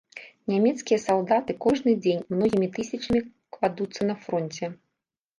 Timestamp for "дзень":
2.05-2.23